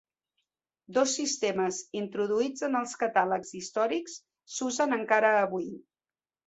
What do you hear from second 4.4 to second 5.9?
s'usen encara avui.